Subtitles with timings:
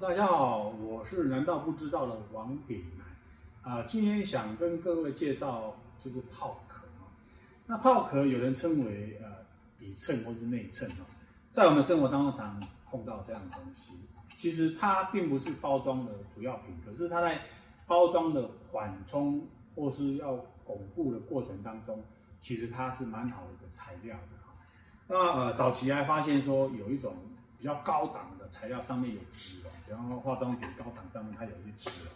[0.00, 7.04] 大家好，我是难道不知道的王炳南啊、今天想跟各位介绍就是泡壳啊。
[7.66, 9.28] 那泡壳有人称为呃
[9.78, 11.04] 底衬或是内衬啊，
[11.52, 12.58] 在我们生活当中常
[12.90, 13.92] 碰到这样的东西。
[14.36, 17.38] 其实它并不是包装的主要品，可是它在
[17.86, 22.02] 包装的缓冲或是要巩固的过程当中，
[22.40, 24.38] 其实它是蛮好的一个材料的。
[25.06, 27.14] 那呃早期还发现说有一种
[27.60, 32.12] 比较高档的材料上面有脂溶，比方说化妆品高档上面它有一些脂溶。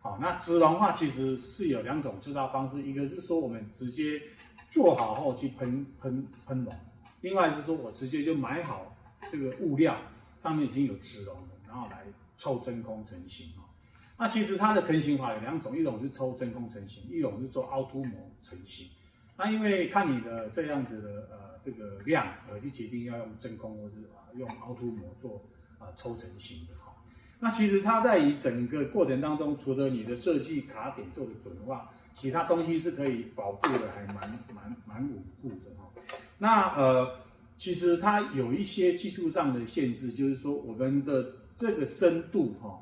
[0.00, 4.22] 好，那脂溶的话其实是有两种制造方式，一个是说我们直接
[4.70, 6.74] 做好后去喷喷喷溶，
[7.20, 8.96] 另外是说我直接就买好
[9.30, 9.94] 这个物料，
[10.40, 12.06] 上面已经有脂溶了，然后来
[12.38, 13.68] 抽真空成型哦。
[14.16, 18.88] 那其实它的成型法有两种，一种是抽真空成型，一种是做凹凸膜成型。
[19.38, 23.94] 那因为看你的这样子的呃这个量，而去决定要用真空或是
[24.36, 25.40] 用凹凸膜做
[25.78, 26.92] 啊抽成型的哈。
[27.38, 35.88] 那其实它在于整个过程当中，除了你的设计卡点做的准的话，其他东西是可以保护的，还蛮蛮蛮稳固的哈。
[36.36, 37.08] 那呃，
[37.56, 42.76] 其实它有一些技术上的限制，就是说我们的这个深度哈，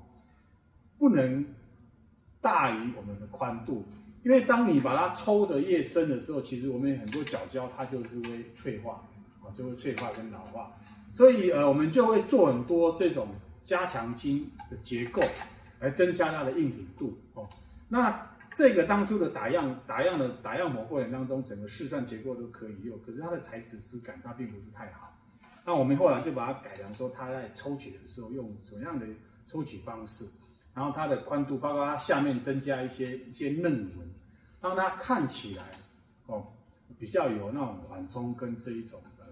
[0.96, 1.44] 不能
[2.40, 3.84] 大于我们的宽度。
[4.26, 9.00] 因为当你把它抽得越深的时候，其实我们很多角胶它就是会脆化，
[9.40, 10.72] 啊，就会脆化跟老化，
[11.14, 13.28] 所以呃，我们就会做很多这种
[13.64, 15.22] 加强筋的结构，
[15.78, 17.48] 来增加它的硬挺度哦。
[17.88, 25.16] 那这个当初的打样打样的打样模过程当中，整个试算结构都可以用，可是它的材质质感它并不是太好。
[25.64, 29.06] 那我们后来就把它改良，说它在抽取的时候用什么样的
[29.46, 30.24] 抽取方式。
[30.76, 34.06] 然后它的宽度，包括它下面增加一些一些嫩纹，
[34.60, 35.64] 让它看起来
[36.26, 36.46] 哦
[36.98, 39.24] 比较有那种缓冲跟这一种呃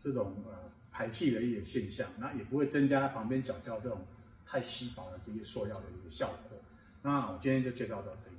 [0.00, 0.54] 这种呃
[0.90, 4.00] 排气的一个现象，那也不会增加它旁边角胶这种
[4.46, 6.58] 太稀薄的这些塑料的一个效果。
[7.02, 8.37] 那我今天就介绍到这里。